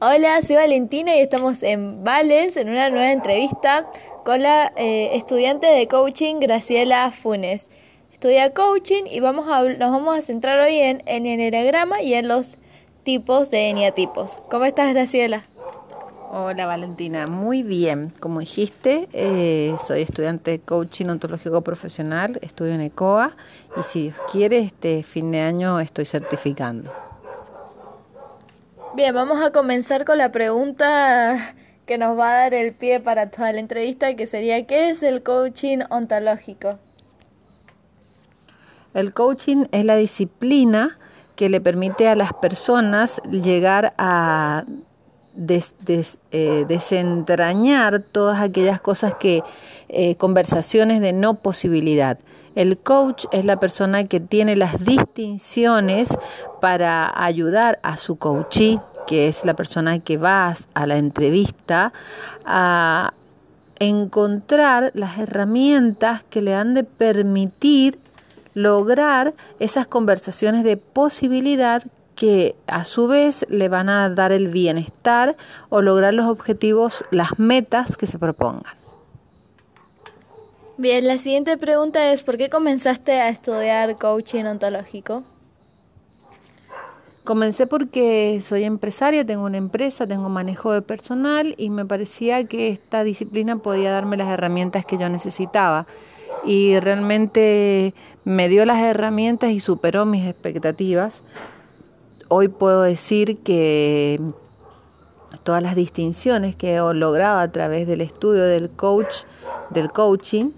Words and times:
Hola, 0.00 0.40
soy 0.42 0.54
Valentina 0.54 1.16
y 1.16 1.18
estamos 1.18 1.64
en 1.64 2.04
Valens 2.04 2.56
en 2.56 2.68
una 2.68 2.88
nueva 2.88 3.10
entrevista 3.10 3.84
con 4.24 4.40
la 4.40 4.72
eh, 4.76 5.16
estudiante 5.16 5.66
de 5.66 5.88
coaching 5.88 6.36
Graciela 6.38 7.10
Funes. 7.10 7.68
Estudia 8.12 8.54
coaching 8.54 9.06
y 9.10 9.18
vamos 9.18 9.48
a, 9.48 9.64
nos 9.64 9.90
vamos 9.90 10.16
a 10.16 10.22
centrar 10.22 10.60
hoy 10.60 10.76
en, 10.76 11.02
el 11.04 12.04
y 12.04 12.14
en 12.14 12.28
los 12.28 12.58
tipos 13.02 13.50
de 13.50 13.70
eneatipos. 13.70 14.38
¿Cómo 14.48 14.66
estás, 14.66 14.94
Graciela? 14.94 15.46
Hola 16.30 16.66
Valentina, 16.66 17.26
muy 17.26 17.64
bien. 17.64 18.12
Como 18.20 18.38
dijiste, 18.38 19.08
eh, 19.12 19.74
soy 19.84 20.02
estudiante 20.02 20.52
de 20.52 20.60
coaching 20.60 21.06
ontológico 21.06 21.62
profesional, 21.62 22.38
estudio 22.40 22.74
en 22.74 22.82
ECOA 22.82 23.32
y 23.76 23.82
si 23.82 24.02
Dios 24.02 24.16
quiere, 24.30 24.60
este 24.60 25.02
fin 25.02 25.32
de 25.32 25.40
año 25.40 25.80
estoy 25.80 26.04
certificando. 26.04 27.07
Bien, 28.94 29.14
vamos 29.14 29.40
a 29.42 29.50
comenzar 29.50 30.04
con 30.04 30.18
la 30.18 30.32
pregunta 30.32 31.54
que 31.86 31.98
nos 31.98 32.18
va 32.18 32.30
a 32.30 32.34
dar 32.42 32.54
el 32.54 32.74
pie 32.74 33.00
para 33.00 33.30
toda 33.30 33.52
la 33.52 33.60
entrevista, 33.60 34.14
que 34.16 34.26
sería, 34.26 34.66
¿qué 34.66 34.90
es 34.90 35.02
el 35.02 35.22
coaching 35.22 35.80
ontológico? 35.90 36.78
El 38.94 39.12
coaching 39.12 39.66
es 39.72 39.84
la 39.84 39.96
disciplina 39.96 40.96
que 41.36 41.48
le 41.48 41.60
permite 41.60 42.08
a 42.08 42.16
las 42.16 42.32
personas 42.32 43.20
llegar 43.30 43.94
a 43.98 44.64
eh, 46.30 46.64
desentrañar 46.68 48.02
todas 48.02 48.40
aquellas 48.40 48.80
cosas 48.80 49.14
que, 49.14 49.42
eh, 49.88 50.16
conversaciones 50.16 51.00
de 51.00 51.12
no 51.12 51.34
posibilidad. 51.34 52.18
El 52.54 52.76
coach 52.78 53.26
es 53.30 53.44
la 53.44 53.60
persona 53.60 54.04
que 54.04 54.18
tiene 54.18 54.56
las 54.56 54.84
distinciones 54.84 56.08
para 56.60 57.12
ayudar 57.24 57.78
a 57.82 57.96
su 57.96 58.16
coachee, 58.16 58.80
que 59.06 59.28
es 59.28 59.44
la 59.44 59.54
persona 59.54 60.00
que 60.00 60.16
va 60.16 60.54
a 60.74 60.86
la 60.86 60.96
entrevista, 60.96 61.92
a 62.44 63.12
encontrar 63.78 64.90
las 64.94 65.18
herramientas 65.18 66.24
que 66.28 66.42
le 66.42 66.54
han 66.54 66.74
de 66.74 66.82
permitir 66.82 68.00
lograr 68.54 69.34
esas 69.60 69.86
conversaciones 69.86 70.64
de 70.64 70.76
posibilidad 70.76 71.84
que 72.18 72.56
a 72.66 72.82
su 72.82 73.06
vez 73.06 73.46
le 73.48 73.68
van 73.68 73.88
a 73.88 74.10
dar 74.10 74.32
el 74.32 74.48
bienestar 74.48 75.36
o 75.68 75.82
lograr 75.82 76.12
los 76.14 76.26
objetivos, 76.26 77.04
las 77.12 77.38
metas 77.38 77.96
que 77.96 78.08
se 78.08 78.18
propongan. 78.18 78.74
Bien, 80.78 81.06
la 81.06 81.18
siguiente 81.18 81.56
pregunta 81.56 82.10
es, 82.10 82.24
¿por 82.24 82.36
qué 82.36 82.50
comenzaste 82.50 83.12
a 83.20 83.28
estudiar 83.28 83.98
coaching 83.98 84.46
ontológico? 84.46 85.22
Comencé 87.22 87.68
porque 87.68 88.42
soy 88.44 88.64
empresaria, 88.64 89.24
tengo 89.24 89.44
una 89.44 89.58
empresa, 89.58 90.04
tengo 90.04 90.28
manejo 90.28 90.72
de 90.72 90.82
personal 90.82 91.54
y 91.56 91.70
me 91.70 91.84
parecía 91.84 92.42
que 92.48 92.70
esta 92.70 93.04
disciplina 93.04 93.58
podía 93.58 93.92
darme 93.92 94.16
las 94.16 94.28
herramientas 94.28 94.84
que 94.84 94.98
yo 94.98 95.08
necesitaba. 95.08 95.86
Y 96.44 96.80
realmente 96.80 97.94
me 98.24 98.48
dio 98.48 98.64
las 98.64 98.78
herramientas 98.78 99.52
y 99.52 99.60
superó 99.60 100.04
mis 100.04 100.26
expectativas 100.26 101.22
hoy 102.28 102.48
puedo 102.48 102.82
decir 102.82 103.38
que 103.38 104.20
todas 105.44 105.62
las 105.62 105.74
distinciones 105.74 106.56
que 106.56 106.74
he 106.74 106.94
logrado 106.94 107.38
a 107.38 107.50
través 107.50 107.86
del 107.86 108.00
estudio 108.00 108.44
del 108.44 108.70
coach, 108.70 109.24
del 109.70 109.90
coaching 109.90 110.50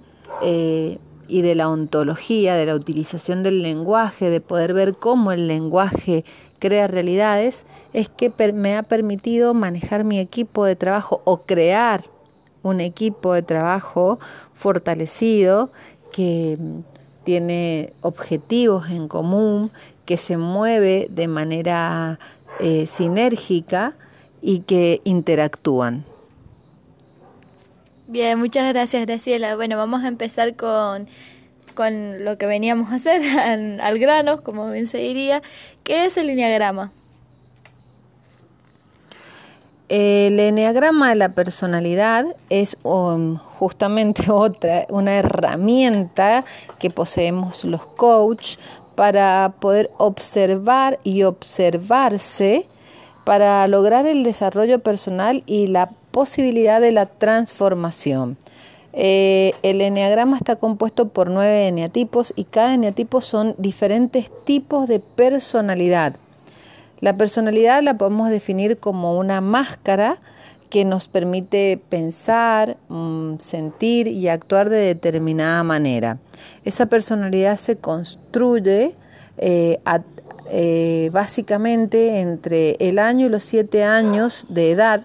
eh, 0.42 0.98
y 1.28 1.42
de 1.42 1.54
la 1.54 1.68
ontología, 1.68 2.54
de 2.54 2.66
la 2.66 2.74
utilización 2.74 3.42
del 3.42 3.62
lenguaje, 3.62 4.30
de 4.30 4.40
poder 4.40 4.74
ver 4.74 4.94
cómo 4.94 5.32
el 5.32 5.46
lenguaje 5.46 6.24
crea 6.58 6.88
realidades, 6.88 7.66
es 7.92 8.08
que 8.08 8.32
me 8.52 8.76
ha 8.76 8.82
permitido 8.82 9.54
manejar 9.54 10.04
mi 10.04 10.18
equipo 10.18 10.64
de 10.64 10.76
trabajo 10.76 11.22
o 11.24 11.42
crear 11.42 12.04
un 12.62 12.80
equipo 12.80 13.32
de 13.32 13.42
trabajo 13.42 14.18
fortalecido 14.54 15.70
que 16.12 16.58
tiene 17.24 17.92
objetivos 18.02 18.90
en 18.90 19.08
común, 19.08 19.70
que 20.10 20.16
se 20.16 20.36
mueve 20.36 21.06
de 21.08 21.28
manera 21.28 22.18
eh, 22.58 22.88
sinérgica 22.88 23.94
y 24.42 24.62
que 24.62 25.00
interactúan. 25.04 26.04
Bien, 28.08 28.36
muchas 28.36 28.68
gracias 28.72 29.06
Graciela. 29.06 29.54
Bueno, 29.54 29.76
vamos 29.76 30.02
a 30.02 30.08
empezar 30.08 30.56
con, 30.56 31.06
con 31.74 32.24
lo 32.24 32.38
que 32.38 32.46
veníamos 32.46 32.90
a 32.90 32.96
hacer, 32.96 33.22
al, 33.80 33.98
grano, 34.00 34.42
como 34.42 34.68
bien 34.72 34.88
se 34.88 34.98
diría. 34.98 35.42
¿Qué 35.84 36.06
es 36.06 36.16
el 36.16 36.26
lineagrama? 36.26 36.90
El 39.88 40.40
eneagrama 40.40 41.10
de 41.10 41.14
la 41.14 41.28
personalidad 41.28 42.24
es 42.48 42.76
um, 42.82 43.36
justamente 43.36 44.24
otra, 44.32 44.86
una 44.88 45.14
herramienta 45.14 46.44
que 46.80 46.90
poseemos 46.90 47.62
los 47.62 47.86
coach 47.86 48.56
para 49.00 49.54
poder 49.60 49.90
observar 49.96 50.98
y 51.04 51.22
observarse 51.22 52.66
para 53.24 53.66
lograr 53.66 54.04
el 54.04 54.24
desarrollo 54.24 54.80
personal 54.80 55.42
y 55.46 55.68
la 55.68 55.88
posibilidad 56.10 56.82
de 56.82 56.92
la 56.92 57.06
transformación. 57.06 58.36
Eh, 58.92 59.54
el 59.62 59.80
eneagrama 59.80 60.36
está 60.36 60.56
compuesto 60.56 61.08
por 61.08 61.30
nueve 61.30 61.66
eneatipos 61.68 62.34
y 62.36 62.44
cada 62.44 62.74
eneatipo 62.74 63.22
son 63.22 63.54
diferentes 63.56 64.30
tipos 64.44 64.86
de 64.86 65.00
personalidad. 65.00 66.16
La 67.00 67.16
personalidad 67.16 67.82
la 67.82 67.96
podemos 67.96 68.28
definir 68.28 68.76
como 68.76 69.16
una 69.16 69.40
máscara 69.40 70.18
que 70.70 70.84
nos 70.84 71.08
permite 71.08 71.80
pensar, 71.88 72.76
mm, 72.88 73.38
sentir 73.38 74.06
y 74.06 74.28
actuar 74.28 74.70
de 74.70 74.78
determinada 74.78 75.62
manera. 75.64 76.18
Esa 76.64 76.86
personalidad 76.86 77.56
se 77.56 77.76
construye 77.76 78.94
eh, 79.38 79.80
eh, 80.50 81.10
básicamente 81.12 82.20
entre 82.20 82.76
el 82.80 82.98
año 82.98 83.26
y 83.26 83.28
los 83.30 83.42
siete 83.42 83.84
años 83.84 84.46
de 84.48 84.72
edad 84.72 85.02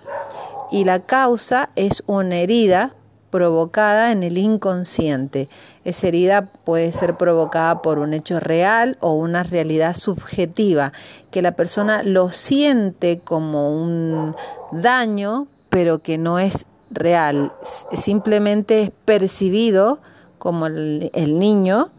y 0.72 0.84
la 0.84 1.00
causa 1.00 1.70
es 1.76 2.04
una 2.08 2.38
herida 2.38 2.96
provocada 3.30 4.12
en 4.12 4.24
el 4.24 4.38
inconsciente. 4.38 5.50
Esa 5.84 6.08
herida 6.08 6.50
puede 6.64 6.92
ser 6.94 7.18
provocada 7.18 7.82
por 7.82 8.00
un 8.00 8.14
hecho 8.14 8.40
real 8.40 8.98
o 9.02 9.12
una 9.12 9.44
realidad 9.44 9.94
subjetiva, 9.94 10.94
que 11.32 11.42
la 11.42 11.52
persona 11.52 12.02
lo 12.02 12.30
siente 12.30 13.20
como 13.20 13.76
un 13.76 14.36
daño, 14.72 15.48
pero 15.76 16.00
que 16.00 16.18
no 16.18 16.40
es 16.40 16.66
real, 16.90 17.52
simplemente 17.92 18.82
es 18.82 18.92
percibido 18.92 20.00
como 20.38 20.68
el, 20.68 21.12
niño 21.38 21.92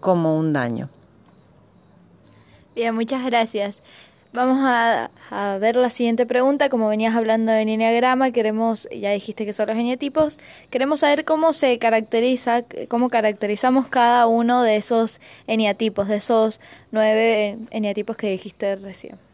como 0.00 0.36
un 0.36 0.52
daño. 0.52 0.90
Bien, 2.74 2.94
muchas 2.94 3.24
gracias. 3.24 3.80
Vamos 4.34 4.58
a, 4.60 5.08
ver 5.58 5.76
la 5.76 5.88
siguiente 5.88 6.26
pregunta. 6.26 6.68
Como 6.68 6.90
venías 6.90 7.16
hablando 7.16 7.52
de 7.52 7.62
eneagrama, 7.62 8.32
queremos, 8.32 8.86
ya 8.94 9.12
dijiste 9.12 9.46
que 9.46 9.54
son 9.54 9.68
los 9.68 9.78
eneatipos, 9.78 10.38
queremos 10.68 11.00
saber 11.00 11.24
cómo 11.24 11.54
se 11.54 11.78
caracteriza, 11.78 12.64
cómo 12.88 13.08
caracterizamos 13.08 13.88
cada 13.88 14.26
uno 14.26 14.62
de 14.62 14.76
esos 14.76 15.22
eneatipos, 15.46 16.06
de 16.08 16.16
esos 16.16 16.60
nueve 16.90 17.56
eneatipos 17.70 18.18
que 18.18 18.28
dijiste 18.28 18.76
recién. 18.76 19.31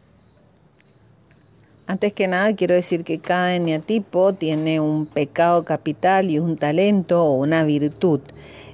Antes 1.89 2.13
que 2.13 2.27
nada, 2.27 2.55
quiero 2.55 2.75
decir 2.75 3.03
que 3.03 3.17
cada 3.17 3.55
eneatipo 3.55 4.33
tiene 4.33 4.79
un 4.79 5.07
pecado 5.07 5.65
capital 5.65 6.29
y 6.29 6.37
un 6.37 6.55
talento 6.55 7.25
o 7.25 7.31
una 7.31 7.63
virtud. 7.63 8.19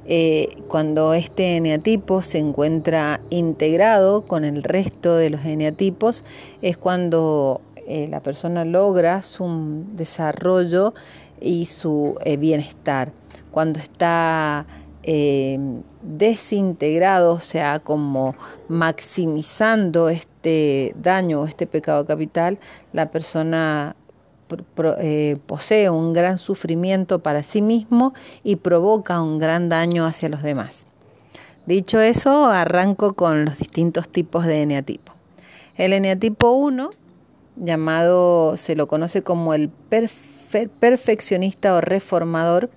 Eh, 0.06 0.58
cuando 0.68 1.14
este 1.14 1.56
eneatipo 1.56 2.22
se 2.22 2.40
encuentra 2.40 3.22
integrado 3.30 4.24
con 4.24 4.44
el 4.44 4.64
resto 4.64 5.16
de 5.16 5.30
los 5.30 5.46
eneatipos, 5.46 6.26
es 6.62 6.76
cuando 6.76 7.62
eh, 7.88 8.10
la 8.10 8.20
persona 8.20 8.66
logra 8.66 9.24
su 9.24 9.86
desarrollo 9.94 10.94
y 11.40 11.68
su 11.68 12.18
eh, 12.26 12.36
bienestar. 12.36 13.14
Cuando 13.50 13.80
está 13.80 14.66
desintegrado, 16.02 17.34
o 17.34 17.40
sea, 17.40 17.80
como 17.80 18.36
maximizando 18.68 20.10
este 20.10 20.35
daño 20.96 21.42
o 21.42 21.46
este 21.46 21.68
pecado 21.68 22.06
capital, 22.06 22.60
la 22.94 23.12
persona 23.12 23.96
eh, 25.00 25.38
posee 25.48 25.90
un 25.90 26.14
gran 26.14 26.38
sufrimiento 26.38 27.20
para 27.20 27.44
sí 27.44 27.62
mismo 27.62 28.14
y 28.44 28.58
provoca 28.58 29.22
un 29.22 29.40
gran 29.40 29.70
daño 29.70 30.06
hacia 30.06 30.30
los 30.30 30.44
demás. 30.44 30.88
Dicho 31.66 32.00
eso, 32.00 32.46
arranco 32.46 33.14
con 33.14 33.46
los 33.46 33.58
distintos 33.58 34.08
tipos 34.10 34.46
de 34.46 34.62
eneatipo. 34.62 35.14
El 35.78 35.94
eneatipo 35.94 36.52
1, 36.52 36.92
llamado, 37.56 38.56
se 38.58 38.76
lo 38.76 38.88
conoce 38.88 39.24
como 39.24 39.54
el 39.56 39.72
perfeccionista 40.80 41.74
o 41.74 41.82
reformador, 41.82 42.70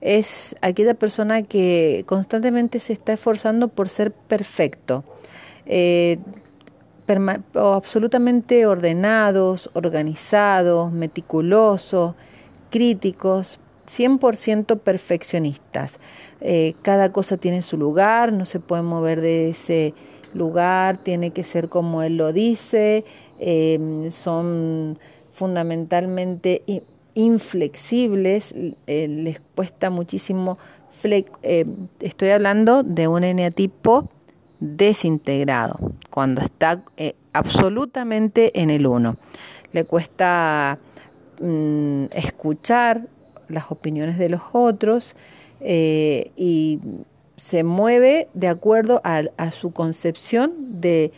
es 0.00 0.56
aquella 0.60 0.94
persona 0.94 1.42
que 1.42 2.04
constantemente 2.06 2.80
se 2.80 2.92
está 2.92 3.12
esforzando 3.12 3.68
por 3.68 3.88
ser 3.88 4.12
perfecto. 4.12 5.04
Eh, 5.66 6.18
absolutamente 7.54 8.66
ordenados, 8.66 9.70
organizados, 9.74 10.92
meticulosos, 10.92 12.14
críticos, 12.70 13.60
100% 13.86 14.78
perfeccionistas. 14.78 16.00
Eh, 16.40 16.74
cada 16.82 17.12
cosa 17.12 17.36
tiene 17.36 17.62
su 17.62 17.76
lugar, 17.76 18.32
no 18.32 18.44
se 18.44 18.60
puede 18.60 18.82
mover 18.82 19.20
de 19.20 19.50
ese 19.50 19.94
lugar, 20.34 20.98
tiene 20.98 21.30
que 21.30 21.44
ser 21.44 21.68
como 21.68 22.02
él 22.02 22.16
lo 22.16 22.32
dice, 22.32 23.04
em, 23.38 24.10
son 24.10 24.98
fundamentalmente 25.32 26.62
inflexibles, 27.14 28.54
eh, 28.86 29.08
les 29.08 29.40
cuesta 29.54 29.90
muchísimo, 29.90 30.58
eh, 31.02 31.64
estoy 32.00 32.30
hablando 32.30 32.82
de 32.82 33.06
un 33.06 33.22
eneatipo 33.22 34.10
desintegrado, 34.60 35.78
cuando 36.10 36.40
está 36.40 36.82
absolutamente 37.32 38.60
en 38.60 38.70
el 38.70 38.86
uno. 38.86 39.16
Le 39.72 39.84
cuesta 39.84 40.78
mm, 41.40 42.04
escuchar 42.12 43.08
las 43.48 43.70
opiniones 43.70 44.18
de 44.18 44.28
los 44.30 44.40
otros 44.52 45.14
eh, 45.60 46.32
y 46.36 46.80
se 47.36 47.64
mueve 47.64 48.28
de 48.34 48.48
acuerdo 48.48 49.00
a, 49.04 49.22
a 49.36 49.50
su 49.50 49.72
concepción 49.72 50.80
de 50.80 51.12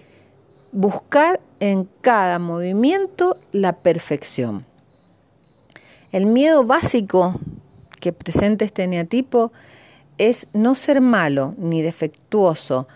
buscar 0.72 1.40
en 1.60 1.88
cada 2.00 2.38
movimiento 2.38 3.36
la 3.52 3.74
perfección. 3.74 4.66
El 6.12 6.26
miedo 6.26 6.64
básico 6.64 7.38
que 8.00 8.12
presenta 8.12 8.64
este 8.64 8.84
eneatipo 8.84 9.52
es 10.18 10.46
no 10.52 10.74
ser 10.74 11.00
malo 11.00 11.54
ni 11.58 11.82
defectuoso, 11.82 12.88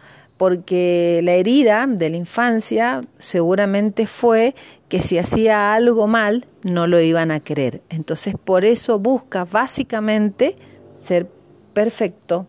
porque 0.42 1.20
la 1.22 1.34
herida 1.34 1.86
de 1.86 2.10
la 2.10 2.16
infancia 2.16 3.00
seguramente 3.16 4.08
fue 4.08 4.56
que 4.88 5.00
si 5.00 5.16
hacía 5.16 5.72
algo 5.72 6.08
mal 6.08 6.46
no 6.64 6.88
lo 6.88 7.00
iban 7.00 7.30
a 7.30 7.38
querer. 7.38 7.80
Entonces 7.90 8.34
por 8.44 8.64
eso 8.64 8.98
busca 8.98 9.44
básicamente 9.44 10.56
ser 11.00 11.28
perfecto, 11.74 12.48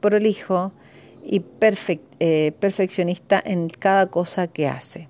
prolijo 0.00 0.70
y 1.26 1.42
eh, 2.20 2.52
perfeccionista 2.60 3.42
en 3.44 3.68
cada 3.70 4.06
cosa 4.06 4.46
que 4.46 4.68
hace. 4.68 5.08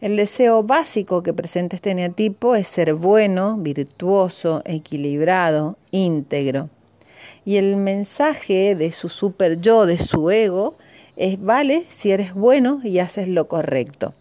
El 0.00 0.16
deseo 0.16 0.64
básico 0.64 1.22
que 1.22 1.32
presenta 1.32 1.76
este 1.76 1.94
neatipo 1.94 2.56
es 2.56 2.66
ser 2.66 2.94
bueno, 2.94 3.56
virtuoso, 3.56 4.62
equilibrado, 4.64 5.78
íntegro. 5.92 6.70
Y 7.44 7.58
el 7.58 7.76
mensaje 7.76 8.74
de 8.74 8.90
su 8.90 9.08
super 9.08 9.60
yo, 9.60 9.86
de 9.86 9.98
su 9.98 10.28
ego, 10.32 10.76
es 11.16 11.40
vale 11.40 11.84
si 11.88 12.10
eres 12.10 12.34
bueno 12.34 12.80
y 12.82 12.98
haces 12.98 13.28
lo 13.28 13.48
correcto. 13.48 14.14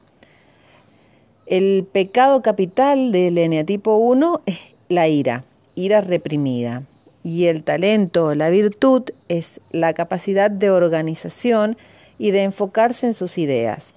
El 1.45 1.85
pecado 1.91 2.41
capital 2.41 3.11
del 3.11 3.37
eneatipo 3.37 3.95
1 3.95 4.41
es 4.45 4.59
la 4.89 5.07
ira, 5.07 5.43
ira 5.75 6.01
reprimida. 6.01 6.83
Y 7.23 7.45
el 7.45 7.63
talento, 7.63 8.33
la 8.35 8.49
virtud, 8.49 9.03
es 9.27 9.61
la 9.71 9.93
capacidad 9.93 10.49
de 10.49 10.71
organización 10.71 11.77
y 12.17 12.31
de 12.31 12.43
enfocarse 12.43 13.05
en 13.05 13.13
sus 13.13 13.37
ideas. 13.37 13.93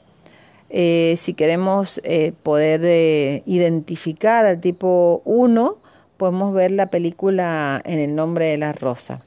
Eh, 0.70 1.14
si 1.18 1.34
queremos 1.34 2.00
eh, 2.04 2.32
poder 2.42 2.80
eh, 2.84 3.42
identificar 3.46 4.44
al 4.46 4.60
tipo 4.60 5.22
1, 5.24 5.76
podemos 6.16 6.52
ver 6.52 6.72
la 6.72 6.86
película 6.86 7.80
En 7.84 7.98
el 7.98 8.14
nombre 8.14 8.46
de 8.46 8.58
la 8.58 8.72
rosa. 8.72 9.22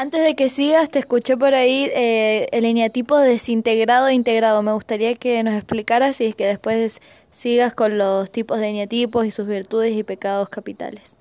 Antes 0.00 0.22
de 0.22 0.36
que 0.36 0.48
sigas, 0.48 0.90
te 0.90 1.00
escuché 1.00 1.36
por 1.36 1.54
ahí 1.54 1.90
eh, 1.92 2.46
el 2.52 2.64
eneatipo 2.64 3.16
desintegrado 3.16 4.06
e 4.06 4.14
integrado. 4.14 4.62
Me 4.62 4.72
gustaría 4.72 5.16
que 5.16 5.42
nos 5.42 5.54
explicaras 5.54 6.20
y 6.20 6.32
que 6.34 6.46
después 6.46 7.02
sigas 7.32 7.74
con 7.74 7.98
los 7.98 8.30
tipos 8.30 8.60
de 8.60 8.68
eneatipos 8.68 9.26
y 9.26 9.32
sus 9.32 9.48
virtudes 9.48 9.96
y 9.96 10.04
pecados 10.04 10.50
capitales. 10.50 11.16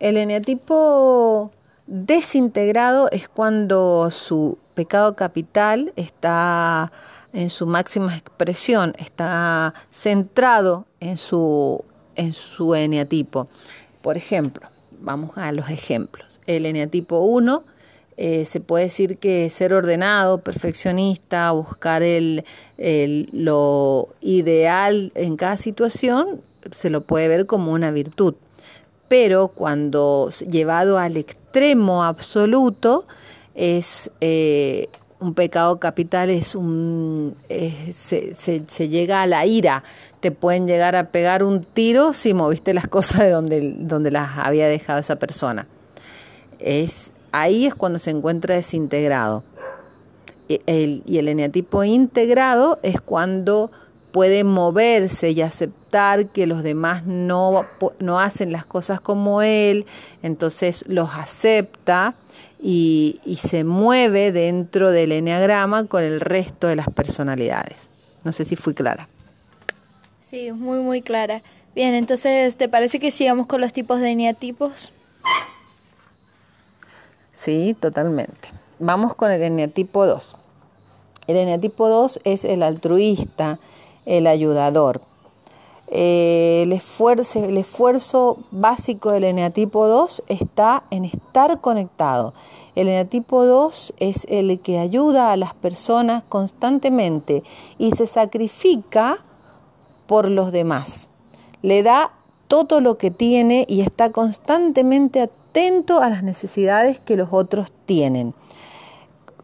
El 0.00 0.16
eneatipo 0.16 1.52
desintegrado 1.86 3.08
es 3.12 3.28
cuando 3.28 4.10
su 4.10 4.58
pecado 4.74 5.14
capital 5.14 5.92
está 5.94 6.90
en 7.32 7.48
su 7.48 7.64
máxima 7.64 8.16
expresión, 8.16 8.92
está 8.98 9.72
centrado 9.92 10.84
en 10.98 11.16
su, 11.16 11.84
en 12.16 12.32
su 12.32 12.74
eneatipo. 12.74 13.46
Por 14.02 14.16
ejemplo, 14.16 14.73
Vamos 15.04 15.36
a 15.36 15.52
los 15.52 15.68
ejemplos. 15.68 16.40
El 16.46 16.64
eneatipo 16.64 17.18
1 17.18 17.62
eh, 18.16 18.46
se 18.46 18.60
puede 18.60 18.84
decir 18.84 19.18
que 19.18 19.50
ser 19.50 19.74
ordenado, 19.74 20.38
perfeccionista, 20.38 21.50
buscar 21.50 22.02
el, 22.02 22.42
lo 23.32 24.08
ideal 24.22 25.12
en 25.14 25.36
cada 25.36 25.58
situación, 25.58 26.40
se 26.70 26.88
lo 26.88 27.02
puede 27.02 27.28
ver 27.28 27.44
como 27.44 27.72
una 27.72 27.90
virtud. 27.90 28.34
Pero 29.08 29.48
cuando 29.48 30.30
llevado 30.48 30.98
al 30.98 31.18
extremo 31.18 32.02
absoluto, 32.02 33.04
es 33.54 34.10
eh, 34.22 34.88
un 35.24 35.34
pecado 35.34 35.80
capital, 35.80 36.30
es 36.30 36.54
un, 36.54 37.36
se, 37.92 38.88
llega 38.88 39.22
a 39.22 39.26
la 39.26 39.46
ira, 39.46 39.82
te 40.20 40.30
pueden 40.30 40.66
llegar 40.66 40.96
a 40.96 41.08
pegar 41.08 41.42
un 41.42 41.64
tiro 41.64 42.12
si 42.12 42.34
moviste 42.34 42.74
las 42.74 42.88
cosas 42.88 43.20
de 43.20 43.30
donde, 43.30 43.74
donde 43.78 44.10
las 44.10 44.38
había 44.38 44.68
dejado 44.68 45.00
esa 45.00 45.16
persona. 45.16 45.66
Es, 46.58 47.12
ahí 47.32 47.66
es 47.66 47.74
cuando 47.74 47.98
se 47.98 48.10
encuentra 48.10 48.54
desintegrado. 48.54 49.44
Y 50.46 50.60
el 51.16 51.28
eneatipo 51.28 51.84
integrado 51.84 52.78
es 52.82 53.00
cuando 53.00 53.70
puede 54.14 54.44
moverse 54.44 55.32
y 55.32 55.42
aceptar 55.42 56.28
que 56.28 56.46
los 56.46 56.62
demás 56.62 57.04
no, 57.04 57.66
no 57.98 58.20
hacen 58.20 58.52
las 58.52 58.64
cosas 58.64 59.00
como 59.00 59.42
él, 59.42 59.86
entonces 60.22 60.84
los 60.86 61.14
acepta 61.14 62.14
y, 62.60 63.20
y 63.24 63.36
se 63.36 63.64
mueve 63.64 64.32
dentro 64.32 64.90
del 64.90 65.12
eneagrama 65.12 65.86
con 65.86 66.02
el 66.02 66.20
resto 66.20 66.66
de 66.66 66.76
las 66.76 66.88
personalidades. 66.88 67.90
No 68.24 68.32
sé 68.32 68.44
si 68.44 68.56
fui 68.56 68.74
clara. 68.74 69.08
Sí, 70.20 70.52
muy, 70.52 70.80
muy 70.80 71.02
clara. 71.02 71.42
Bien, 71.74 71.92
entonces, 71.94 72.56
¿te 72.56 72.68
parece 72.68 72.98
que 72.98 73.10
sigamos 73.10 73.46
con 73.46 73.60
los 73.60 73.72
tipos 73.72 74.00
de 74.00 74.10
eneatipos? 74.10 74.92
Sí, 77.34 77.76
totalmente. 77.78 78.48
Vamos 78.78 79.14
con 79.14 79.30
el 79.30 79.42
eneatipo 79.42 80.06
2. 80.06 80.36
El 81.26 81.36
eneatipo 81.36 81.88
2 81.88 82.20
es 82.24 82.44
el 82.44 82.62
altruista, 82.62 83.58
el 84.06 84.26
ayudador. 84.26 85.02
Eh, 85.88 86.62
el, 86.62 86.72
esfuerzo, 86.72 87.44
el 87.44 87.58
esfuerzo 87.58 88.38
básico 88.50 89.10
del 89.10 89.24
eneatipo 89.24 89.86
2 89.86 90.24
está 90.28 90.84
en 90.90 91.04
estar 91.04 91.60
conectado. 91.60 92.34
El 92.74 92.88
eneatipo 92.88 93.44
2 93.44 93.94
es 93.98 94.26
el 94.28 94.58
que 94.60 94.78
ayuda 94.78 95.30
a 95.30 95.36
las 95.36 95.54
personas 95.54 96.22
constantemente 96.28 97.42
y 97.78 97.92
se 97.92 98.06
sacrifica 98.06 99.18
por 100.06 100.28
los 100.28 100.52
demás. 100.52 101.08
Le 101.62 101.82
da 101.82 102.12
todo 102.48 102.80
lo 102.80 102.98
que 102.98 103.10
tiene 103.10 103.64
y 103.68 103.80
está 103.80 104.10
constantemente 104.10 105.20
atento 105.20 106.00
a 106.00 106.08
las 106.08 106.22
necesidades 106.22 106.98
que 106.98 107.16
los 107.16 107.32
otros 107.32 107.72
tienen. 107.86 108.34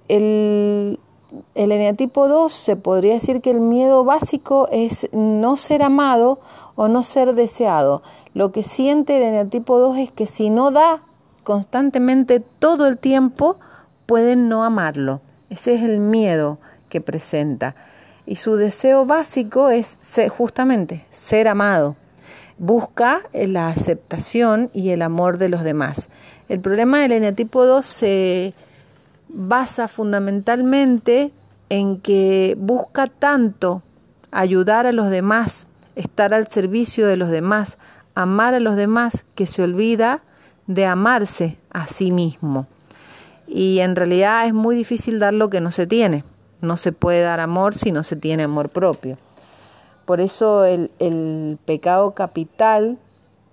El, 0.08 0.98
el 1.54 1.72
eneatipo 1.72 2.28
2 2.28 2.52
se 2.52 2.76
podría 2.76 3.14
decir 3.14 3.40
que 3.40 3.50
el 3.50 3.60
miedo 3.60 4.04
básico 4.04 4.68
es 4.72 5.08
no 5.12 5.56
ser 5.56 5.82
amado 5.82 6.38
o 6.74 6.88
no 6.88 7.02
ser 7.02 7.34
deseado. 7.34 8.02
Lo 8.34 8.52
que 8.52 8.62
siente 8.62 9.16
el 9.16 9.22
eneatipo 9.22 9.78
2 9.78 9.98
es 9.98 10.10
que 10.10 10.26
si 10.26 10.50
no 10.50 10.70
da 10.70 11.02
constantemente 11.44 12.40
todo 12.40 12.86
el 12.86 12.98
tiempo, 12.98 13.56
pueden 14.06 14.48
no 14.48 14.64
amarlo. 14.64 15.20
Ese 15.50 15.74
es 15.74 15.82
el 15.82 15.98
miedo 15.98 16.58
que 16.88 17.00
presenta 17.00 17.74
y 18.26 18.36
su 18.36 18.56
deseo 18.56 19.06
básico 19.06 19.70
es 19.70 19.98
justamente 20.36 21.04
ser 21.10 21.48
amado. 21.48 21.96
Busca 22.58 23.22
la 23.32 23.68
aceptación 23.68 24.70
y 24.74 24.90
el 24.90 25.02
amor 25.02 25.38
de 25.38 25.48
los 25.48 25.64
demás. 25.64 26.08
El 26.48 26.60
problema 26.60 27.00
del 27.00 27.12
eneatipo 27.12 27.64
2 27.64 27.86
se 27.86 28.54
basa 29.32 29.88
fundamentalmente 29.88 31.32
en 31.68 32.00
que 32.00 32.56
busca 32.58 33.06
tanto 33.06 33.82
ayudar 34.30 34.86
a 34.86 34.92
los 34.92 35.10
demás, 35.10 35.66
estar 35.96 36.34
al 36.34 36.48
servicio 36.48 37.06
de 37.06 37.16
los 37.16 37.30
demás, 37.30 37.78
amar 38.14 38.54
a 38.54 38.60
los 38.60 38.76
demás, 38.76 39.24
que 39.34 39.46
se 39.46 39.62
olvida 39.62 40.22
de 40.66 40.86
amarse 40.86 41.58
a 41.70 41.86
sí 41.86 42.12
mismo. 42.12 42.66
Y 43.46 43.80
en 43.80 43.96
realidad 43.96 44.46
es 44.46 44.54
muy 44.54 44.76
difícil 44.76 45.18
dar 45.18 45.32
lo 45.32 45.50
que 45.50 45.60
no 45.60 45.72
se 45.72 45.86
tiene. 45.86 46.24
No 46.60 46.76
se 46.76 46.92
puede 46.92 47.22
dar 47.22 47.40
amor 47.40 47.74
si 47.74 47.90
no 47.90 48.04
se 48.04 48.16
tiene 48.16 48.44
amor 48.44 48.68
propio. 48.68 49.18
Por 50.04 50.20
eso 50.20 50.64
el, 50.64 51.58
pecado 51.64 52.12
capital 52.12 52.98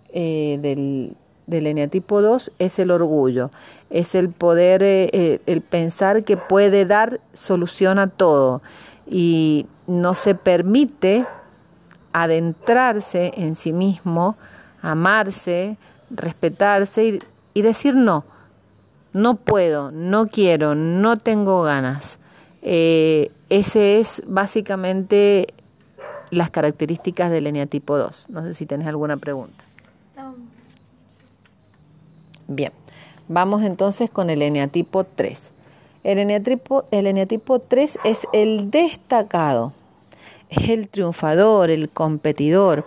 eh, 0.10 0.60
del, 0.62 1.15
del 1.48 1.67
eneatipo 1.67 2.22
2 2.22 2.51
es 2.60 2.79
el 2.79 2.91
orgullo. 2.91 3.51
Es 3.89 4.15
el 4.15 4.29
poder, 4.29 4.84
eh, 4.84 5.41
el 5.46 5.62
pensar 5.62 6.24
que 6.24 6.38
puede 6.38 6.86
dar 6.86 7.20
solución 7.34 8.00
a 8.00 8.08
todo 8.08 8.62
y 9.10 9.67
no 9.88 10.13
se 10.13 10.36
permite 10.36 11.25
adentrarse 12.12 13.32
en 13.36 13.56
sí 13.56 13.72
mismo, 13.74 14.38
amarse, 14.82 15.77
respetarse 16.10 17.20
y, 17.53 17.62
decir 17.62 17.96
no, 17.96 18.25
no 19.13 19.36
puedo, 19.36 19.91
no 19.91 20.27
quiero, 20.27 20.75
no 20.75 21.17
tengo 21.17 21.62
ganas. 21.63 22.20
Eh, 22.62 23.32
ese 23.50 24.00
es 24.00 24.22
básicamente 24.27 25.48
las 26.29 26.50
características 26.50 27.32
del 27.32 27.48
eneatipo 27.48 27.98
2. 27.98 28.29
No 28.29 28.44
sé 28.44 28.53
si 28.53 28.65
tenés 28.65 28.88
alguna 28.88 29.17
pregunta. 29.17 29.63
Bien, 32.48 32.72
vamos 33.27 33.63
entonces 33.63 34.10
con 34.10 34.29
el 34.29 34.41
eneatipo 34.41 35.03
3. 35.03 35.51
El 36.03 36.19
eneatipo, 36.19 36.86
el 36.91 37.07
eneatipo 37.07 37.60
3 37.60 38.00
es 38.03 38.27
el 38.34 38.72
destacado, 38.72 39.74
es 40.50 40.69
el 40.69 40.88
triunfador, 40.89 41.69
el 41.69 41.89
competidor. 41.89 42.86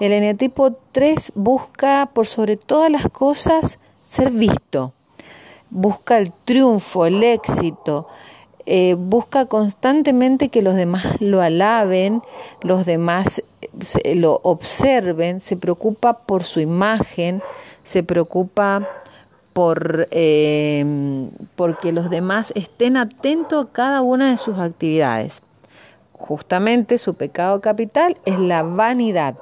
El 0.00 0.12
eneatipo 0.12 0.72
3 0.92 1.32
busca 1.34 2.10
por 2.12 2.26
sobre 2.26 2.56
todas 2.56 2.90
las 2.90 3.08
cosas 3.08 3.78
ser 4.02 4.30
visto, 4.30 4.92
busca 5.70 6.18
el 6.18 6.32
triunfo, 6.44 7.06
el 7.06 7.22
éxito, 7.22 8.06
eh, 8.66 8.94
busca 8.96 9.46
constantemente 9.46 10.48
que 10.48 10.62
los 10.62 10.76
demás 10.76 11.20
lo 11.20 11.40
alaben, 11.40 12.22
los 12.60 12.86
demás 12.86 13.42
lo 14.14 14.40
observen, 14.44 15.40
se 15.40 15.56
preocupa 15.56 16.18
por 16.18 16.44
su 16.44 16.60
imagen, 16.60 17.42
se 17.84 18.02
preocupa 18.02 18.86
por 19.52 20.08
eh, 20.10 21.28
porque 21.56 21.92
los 21.92 22.10
demás 22.10 22.52
estén 22.56 22.96
atentos 22.96 23.66
a 23.66 23.72
cada 23.72 24.02
una 24.02 24.30
de 24.30 24.36
sus 24.36 24.58
actividades. 24.58 25.42
Justamente 26.12 26.98
su 26.98 27.14
pecado 27.14 27.60
capital 27.60 28.16
es 28.24 28.38
la 28.38 28.62
vanidad. 28.62 29.36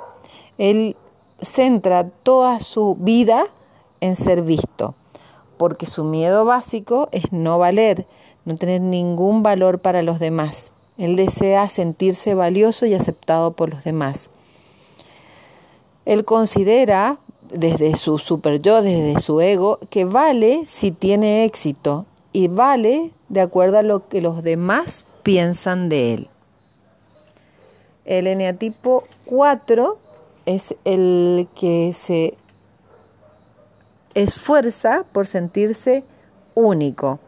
Él 0.58 0.96
centra 1.42 2.08
toda 2.08 2.60
su 2.60 2.96
vida 2.96 3.44
en 4.00 4.16
ser 4.16 4.42
visto, 4.42 4.94
porque 5.58 5.86
su 5.86 6.04
miedo 6.04 6.44
básico 6.44 7.08
es 7.12 7.32
no 7.32 7.58
valer, 7.58 8.06
no 8.44 8.56
tener 8.56 8.80
ningún 8.80 9.42
valor 9.42 9.80
para 9.80 10.02
los 10.02 10.18
demás. 10.18 10.72
Él 10.96 11.16
desea 11.16 11.68
sentirse 11.68 12.34
valioso 12.34 12.86
y 12.86 12.94
aceptado 12.94 13.52
por 13.52 13.70
los 13.70 13.84
demás. 13.84 14.30
Él 16.04 16.24
considera 16.24 17.18
desde 17.52 17.96
su 17.96 18.18
super 18.18 18.60
yo, 18.60 18.82
desde 18.82 19.20
su 19.20 19.40
ego, 19.40 19.78
que 19.90 20.04
vale 20.04 20.64
si 20.66 20.90
tiene 20.90 21.44
éxito 21.44 22.06
y 22.32 22.48
vale 22.48 23.12
de 23.28 23.40
acuerdo 23.40 23.78
a 23.78 23.82
lo 23.82 24.08
que 24.08 24.20
los 24.20 24.42
demás 24.42 25.04
piensan 25.22 25.88
de 25.88 26.14
él. 26.14 26.28
El 28.04 28.26
eneatipo 28.26 29.04
4 29.26 29.98
es 30.46 30.74
el 30.84 31.48
que 31.58 31.92
se 31.94 32.34
esfuerza 34.14 35.04
por 35.12 35.26
sentirse 35.26 36.04
único 36.54 37.20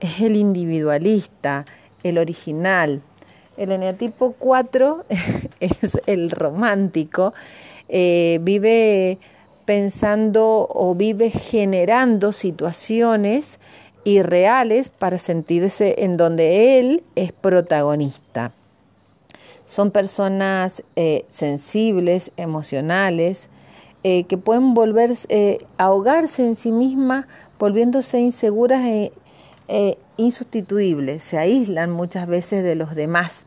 es 0.00 0.20
el 0.20 0.36
individualista, 0.36 1.64
el 2.02 2.18
original. 2.18 3.02
El 3.56 3.72
eneatipo 3.72 4.34
4 4.38 5.04
es 5.60 6.00
el 6.06 6.30
romántico, 6.30 7.34
eh, 7.88 8.38
vive 8.42 9.18
pensando 9.70 10.66
o 10.68 10.96
vive 10.96 11.30
generando 11.30 12.32
situaciones 12.32 13.60
irreales 14.02 14.90
para 14.90 15.16
sentirse 15.16 15.94
en 15.98 16.16
donde 16.16 16.80
él 16.80 17.04
es 17.14 17.30
protagonista. 17.30 18.50
Son 19.66 19.92
personas 19.92 20.82
eh, 20.96 21.24
sensibles, 21.30 22.32
emocionales, 22.36 23.48
eh, 24.02 24.24
que 24.24 24.36
pueden 24.36 24.74
volverse, 24.74 25.58
ahogarse 25.78 26.44
en 26.44 26.56
sí 26.56 26.72
mismas, 26.72 27.28
volviéndose 27.56 28.18
inseguras 28.18 28.84
e 28.84 29.12
eh, 29.68 29.98
insustituibles, 30.16 31.22
se 31.22 31.38
aíslan 31.38 31.92
muchas 31.92 32.26
veces 32.26 32.64
de 32.64 32.74
los 32.74 32.96
demás. 32.96 33.46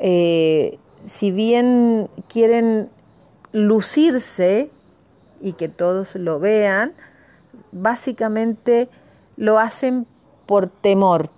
Eh, 0.00 0.80
si 1.06 1.30
bien 1.30 2.10
quieren 2.28 2.88
lucirse 3.52 4.68
y 5.40 5.52
que 5.52 5.68
todos 5.68 6.14
lo 6.14 6.38
vean, 6.38 6.92
básicamente 7.72 8.88
lo 9.36 9.58
hacen 9.58 10.06
por 10.46 10.68
temor 10.68 11.30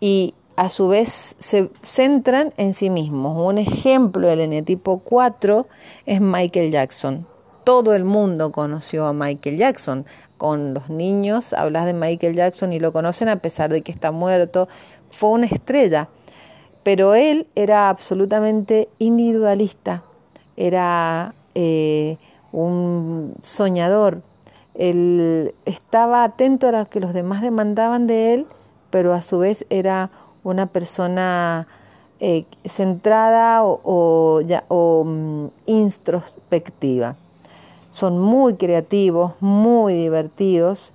y 0.00 0.34
a 0.56 0.68
su 0.68 0.88
vez 0.88 1.36
se 1.38 1.70
centran 1.82 2.52
en 2.56 2.74
sí 2.74 2.90
mismos. 2.90 3.36
Un 3.38 3.58
ejemplo 3.58 4.26
del 4.26 4.40
eneatipo 4.40 4.98
4 4.98 5.68
es 6.04 6.20
Michael 6.20 6.72
Jackson. 6.72 7.26
Todo 7.62 7.94
el 7.94 8.04
mundo 8.04 8.50
conoció 8.50 9.06
a 9.06 9.12
Michael 9.12 9.56
Jackson 9.56 10.04
con 10.36 10.74
los 10.74 10.88
niños, 10.88 11.52
hablas 11.52 11.86
de 11.86 11.92
Michael 11.92 12.34
Jackson 12.34 12.72
y 12.72 12.80
lo 12.80 12.92
conocen 12.92 13.28
a 13.28 13.36
pesar 13.36 13.70
de 13.70 13.82
que 13.82 13.92
está 13.92 14.10
muerto, 14.10 14.68
fue 15.10 15.30
una 15.30 15.46
estrella, 15.46 16.08
pero 16.82 17.14
él 17.14 17.46
era 17.54 17.88
absolutamente 17.88 18.88
individualista, 18.98 20.02
era 20.56 21.34
eh, 21.54 22.16
un 22.52 23.34
soñador, 23.42 24.22
él 24.74 25.54
estaba 25.64 26.24
atento 26.24 26.68
a 26.68 26.72
lo 26.72 26.86
que 26.86 27.00
los 27.00 27.12
demás 27.12 27.42
demandaban 27.42 28.06
de 28.06 28.34
él, 28.34 28.46
pero 28.90 29.12
a 29.12 29.22
su 29.22 29.38
vez 29.38 29.66
era 29.70 30.10
una 30.44 30.66
persona 30.66 31.66
eh, 32.20 32.44
centrada 32.64 33.64
o, 33.64 34.40
o 34.68 35.04
mm, 35.04 35.46
introspectiva 35.66 37.16
son 37.90 38.18
muy 38.18 38.54
creativos, 38.54 39.32
muy 39.40 39.94
divertidos 39.94 40.92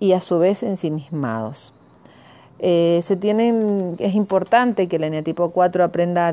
y 0.00 0.12
a 0.12 0.20
su 0.20 0.38
vez 0.38 0.62
ensimismados. 0.62 1.72
Eh, 2.60 3.00
se 3.04 3.16
tienen, 3.16 3.96
es 3.98 4.14
importante 4.14 4.88
que 4.88 4.96
el 4.96 5.04
eneatipo 5.04 5.50
4 5.50 5.84
aprenda 5.84 6.32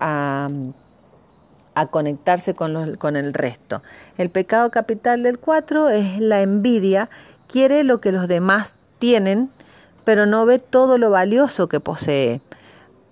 a, 0.00 0.48
conectarse 1.86 2.54
con, 2.54 2.96
con 2.96 3.16
el 3.16 3.34
resto. 3.34 3.82
El 4.16 4.30
pecado 4.30 4.70
capital 4.70 5.22
del 5.22 5.38
4 5.38 5.90
es 5.90 6.18
la 6.20 6.40
envidia, 6.42 7.10
quiere 7.48 7.84
lo 7.84 8.00
que 8.00 8.12
los 8.12 8.28
demás 8.28 8.78
tienen, 8.98 9.50
pero 10.04 10.26
no 10.26 10.46
ve 10.46 10.58
todo 10.58 10.98
lo 10.98 11.10
valioso 11.10 11.68
que 11.68 11.80
posee. 11.80 12.40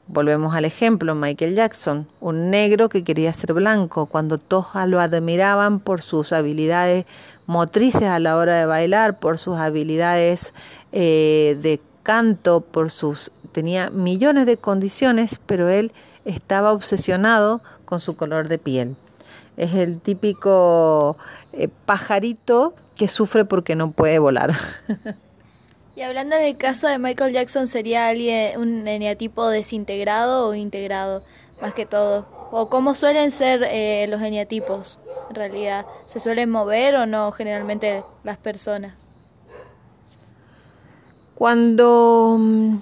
Volvemos 0.07 0.55
al 0.55 0.65
ejemplo, 0.65 1.15
Michael 1.15 1.55
Jackson, 1.55 2.07
un 2.21 2.51
negro 2.51 2.89
que 2.89 3.05
quería 3.05 3.33
ser 3.33 3.53
blanco, 3.55 4.07
cuando 4.07 4.39
todos 4.39 4.69
lo 4.87 5.01
admiraban 5.01 5.81
por 5.81 6.03
sus 6.03 6.33
habilidades 6.33 7.07
motrices 7.47 8.05
a 8.05 8.19
la 8.19 8.37
hora 8.37 8.57
de 8.57 8.67
bailar, 8.67 9.19
por 9.19 9.39
sus 9.39 9.59
habilidades 9.59 10.53
eh, 10.93 11.59
de 11.63 11.81
canto, 12.03 12.61
por 12.61 12.91
sus 12.91 13.33
tenía 13.53 13.91
millones 13.91 14.47
de 14.47 14.57
condiciones, 14.57 15.41
pero 15.47 15.69
él 15.69 15.93
estaba 16.25 16.73
obsesionado 16.73 17.63
con 17.85 18.01
su 18.01 18.17
color 18.17 18.49
de 18.49 18.59
piel. 18.59 18.97
Es 19.57 19.75
el 19.75 20.01
típico 20.01 21.17
eh, 21.53 21.69
pajarito 21.87 22.75
que 22.97 23.09
sufre 23.09 23.45
porque 23.45 23.77
no 23.77 23.93
puede 23.93 24.19
volar. 24.19 24.53
Y 25.95 26.01
hablando 26.01 26.37
en 26.37 26.43
el 26.45 26.57
caso 26.57 26.89
de 26.89 26.99
Michael 26.99 27.35
Jackson, 27.35 27.67
¿sería 27.67 28.09
alguien 28.09 28.59
un 28.59 28.89
eneatipo 28.89 29.49
desintegrado 29.49 30.49
o 30.49 30.55
integrado, 30.55 31.23
más 31.61 31.75
que 31.75 31.85
todo? 31.85 32.27
¿O 32.51 32.71
cómo 32.71 32.95
suelen 32.95 33.31
ser 33.31 33.63
eh, 33.65 34.07
los 34.09 34.23
eneatipos 34.23 34.99
en 35.29 35.37
realidad? 35.37 35.85
¿Se 36.07 36.19
suelen 36.19 36.51
mover 36.51 36.97
o 36.97 37.05
no 37.05 37.31
generalmente 37.33 38.03
las 38.25 38.39
personas? 38.39 39.07
Cuando 41.35 42.37
mm, 42.39 42.79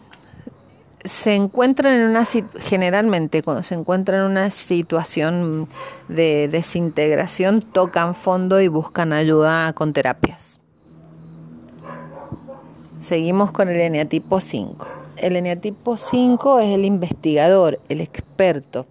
se 1.05 1.35
encuentran 1.35 1.95
en 1.95 2.07
una 2.09 2.25
generalmente 2.25 3.43
cuando 3.43 3.63
se 3.63 3.75
encuentran 3.75 4.21
en 4.21 4.31
una 4.31 4.51
situación 4.51 5.69
de 6.09 6.49
desintegración 6.49 7.63
tocan 7.63 8.15
fondo 8.15 8.61
y 8.61 8.69
buscan 8.69 9.13
ayuda 9.13 9.73
con 9.73 9.93
terapias. 9.93 10.61
Seguimos 13.01 13.51
con 13.51 13.69
el 13.69 13.81
eneatipo 13.81 14.41
5. 14.41 14.87
El 15.17 15.37
eneatipo 15.37 15.97
5 15.97 16.61
es 16.61 16.75
el 16.75 16.85
investigador, 16.85 17.79
el 17.89 18.01
experto, 18.01 18.87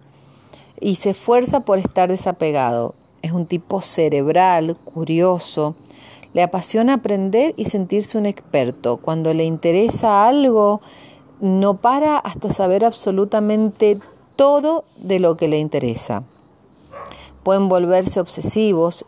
y 0.80 0.96
se 0.96 1.10
esfuerza 1.10 1.60
por 1.60 1.78
estar 1.78 2.08
desapegado. 2.08 2.94
Es 3.22 3.32
un 3.32 3.46
tipo 3.46 3.80
cerebral, 3.82 4.76
curioso, 4.76 5.76
le 6.32 6.42
apasiona 6.42 6.94
aprender 6.94 7.54
y 7.56 7.66
sentirse 7.66 8.18
un 8.18 8.26
experto. 8.26 8.96
Cuando 8.96 9.34
le 9.34 9.44
interesa 9.44 10.26
algo, 10.26 10.80
no 11.40 11.78
para 11.78 12.18
hasta 12.18 12.52
saber 12.52 12.84
absolutamente 12.84 13.98
todo 14.36 14.84
de 14.96 15.18
lo 15.18 15.36
que 15.36 15.48
le 15.48 15.58
interesa. 15.58 16.22
Pueden 17.42 17.68
volverse 17.68 18.20
obsesivos, 18.20 19.04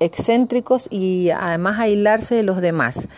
excéntricos 0.00 0.88
y 0.90 1.30
además 1.30 1.78
aislarse 1.78 2.34
de 2.34 2.42
los 2.42 2.60
demás. 2.60 3.08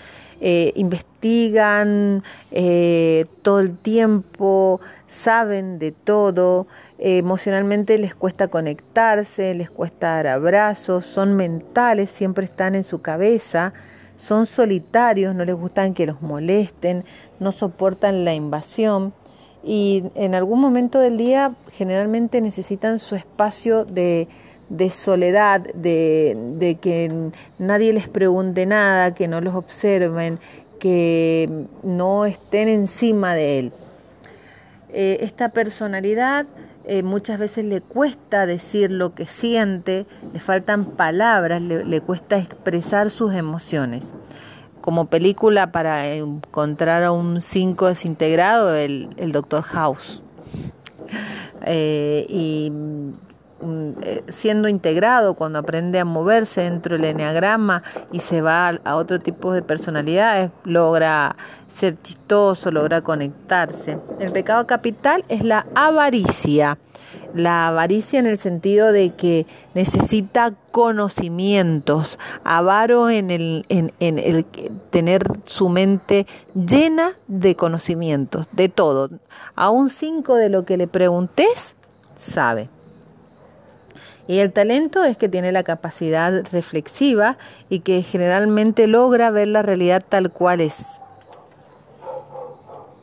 eh, 0.44 0.72
investigan 0.74 2.24
eh, 2.50 3.26
todo 3.42 3.60
el 3.60 3.78
tiempo, 3.78 4.80
saben 5.06 5.78
de 5.78 5.92
todo, 5.92 6.66
emocionalmente 6.98 7.96
les 7.96 8.16
cuesta 8.16 8.48
conectarse, 8.48 9.54
les 9.54 9.70
cuesta 9.70 10.16
dar 10.16 10.26
abrazos, 10.26 11.06
son 11.06 11.34
mentales, 11.34 12.10
siempre 12.10 12.44
están 12.44 12.74
en 12.74 12.82
su 12.82 13.00
cabeza, 13.02 13.72
son 14.16 14.46
solitarios, 14.46 15.34
no 15.36 15.44
les 15.44 15.54
gustan 15.54 15.94
que 15.94 16.06
los 16.06 16.22
molesten, 16.22 17.04
no 17.42 17.52
soportan 17.52 18.24
la 18.24 18.34
invasión 18.34 19.12
y 19.64 20.04
en 20.14 20.34
algún 20.34 20.60
momento 20.60 20.98
del 20.98 21.16
día 21.16 21.54
generalmente 21.72 22.40
necesitan 22.40 22.98
su 22.98 23.14
espacio 23.14 23.84
de, 23.84 24.28
soledad, 24.90 25.60
de, 25.74 26.78
que 26.80 27.30
nadie 27.58 27.92
les 27.92 28.08
pregunte 28.08 28.66
nada, 28.66 29.14
que 29.14 29.28
no 29.28 29.40
los 29.40 29.54
observen, 29.54 30.40
que 30.80 31.66
no 31.84 32.24
estén 32.24 32.68
encima 32.68 33.34
de 33.34 33.58
él. 33.60 33.72
Eh, 34.88 35.18
esta 35.20 35.50
personalidad 35.50 36.46
eh, 36.84 37.04
muchas 37.04 37.38
veces 37.38 37.64
le 37.64 37.80
cuesta 37.80 38.46
decir 38.46 38.90
lo 38.90 39.14
que 39.14 39.26
siente, 39.26 40.06
le 40.32 40.40
faltan 40.40 40.84
palabras, 40.84 41.62
le 41.62 42.00
cuesta 42.00 42.36
expresar 42.36 43.10
sus 43.10 43.32
emociones 43.32 44.12
como 44.82 45.06
película 45.06 45.72
para 45.72 46.06
encontrar 46.08 47.02
a 47.04 47.12
un 47.12 47.40
5 47.40 47.86
desintegrado, 47.86 48.74
el, 48.74 49.08
el 49.16 49.32
Doctor 49.32 49.62
House. 49.62 50.22
Eh, 51.64 52.26
y 52.28 52.70
mm, 52.70 53.90
eh, 54.02 54.24
siendo 54.28 54.68
integrado, 54.68 55.34
cuando 55.34 55.60
aprende 55.60 55.98
a 56.00 56.04
moverse 56.04 56.62
dentro 56.62 56.96
del 56.96 57.04
enneagrama 57.06 57.82
y 58.10 58.20
se 58.20 58.40
va 58.40 58.68
a 58.84 58.96
otro 58.96 59.20
tipo 59.20 59.52
de 59.52 59.62
personalidades, 59.62 60.50
logra 60.64 61.36
ser 61.68 61.96
chistoso, 62.02 62.70
logra 62.70 63.00
conectarse. 63.02 63.98
El 64.18 64.32
pecado 64.32 64.66
capital 64.66 65.24
es 65.28 65.44
la 65.44 65.66
avaricia 65.74 66.78
la 67.34 67.68
avaricia 67.68 68.18
en 68.18 68.26
el 68.26 68.38
sentido 68.38 68.92
de 68.92 69.10
que 69.14 69.46
necesita 69.74 70.54
conocimientos, 70.70 72.18
avaro 72.44 73.10
en 73.10 73.30
el, 73.30 73.66
en, 73.68 73.92
el 74.00 74.44
tener 74.90 75.22
su 75.44 75.68
mente 75.68 76.26
llena 76.54 77.12
de 77.28 77.56
conocimientos, 77.56 78.48
de 78.52 78.68
todo. 78.68 79.10
A 79.54 79.70
un 79.70 79.90
cinco 79.90 80.36
de 80.36 80.48
lo 80.48 80.64
que 80.64 80.76
le 80.76 80.86
preguntes, 80.86 81.76
sabe. 82.16 82.68
Y 84.28 84.38
el 84.38 84.52
talento 84.52 85.02
es 85.04 85.16
que 85.16 85.28
tiene 85.28 85.52
la 85.52 85.64
capacidad 85.64 86.44
reflexiva 86.52 87.38
y 87.68 87.80
que 87.80 88.02
generalmente 88.02 88.86
logra 88.86 89.30
ver 89.30 89.48
la 89.48 89.62
realidad 89.62 90.02
tal 90.08 90.30
cual 90.30 90.60
es. 90.60 90.86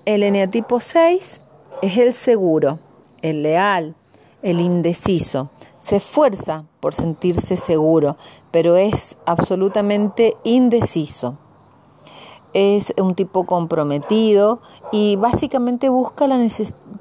El 0.06 0.24
eneatipo 0.24 0.80
6 0.80 1.42
es 1.82 1.98
el 1.98 2.14
seguro, 2.14 2.80
el 3.22 3.44
leal, 3.44 3.96
el 4.42 4.60
indeciso. 4.60 5.50
Se 5.80 5.98
esfuerza 5.98 6.66
por 6.80 6.94
sentirse 6.94 7.58
seguro, 7.58 8.18
pero 8.52 8.76
es 8.76 9.18
absolutamente 9.26 10.36
indeciso. 10.44 11.38
Es 12.54 12.94
un 12.98 13.16
tipo 13.16 13.46
comprometido 13.46 14.60
y 14.92 15.16
básicamente 15.18 15.90
busca 15.90 16.28
la 16.28 16.38